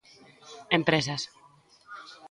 Empresas. 0.77 1.21